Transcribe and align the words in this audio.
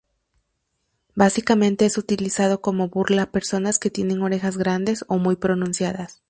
Básicamente 1.13 1.85
es 1.85 1.99
utilizado 1.99 2.59
como 2.59 2.87
burla 2.87 3.21
a 3.21 3.31
personas 3.31 3.77
que 3.77 3.91
tienen 3.91 4.23
orejas 4.23 4.57
grandes 4.57 5.05
o 5.07 5.19
muy 5.19 5.35
pronunciadas. 5.35 6.19